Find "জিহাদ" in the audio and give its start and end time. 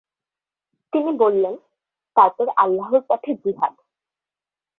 3.35-3.73